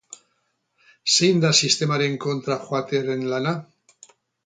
Zein 1.17 1.45
da 1.45 1.53
sistemaren 1.67 2.19
kontra 2.25 2.61
joatearen 2.67 3.25
lana? 3.37 3.59